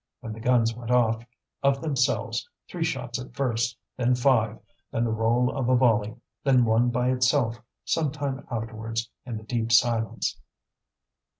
when 0.21 0.33
the 0.33 0.39
guns 0.39 0.75
went 0.75 0.89
off 0.89 1.23
of 1.61 1.79
themselves 1.79 2.49
three 2.67 2.83
shots 2.83 3.19
at 3.21 3.35
first, 3.35 3.77
then 3.97 4.15
five, 4.15 4.57
then 4.89 5.03
the 5.03 5.11
roll 5.11 5.55
of 5.55 5.69
a 5.69 5.75
volley, 5.75 6.15
then 6.43 6.65
one 6.65 6.89
by 6.89 7.11
itself, 7.11 7.61
some 7.85 8.11
time 8.11 8.43
afterwards, 8.49 9.11
in 9.27 9.37
the 9.37 9.43
deep 9.43 9.71
silence. 9.71 10.39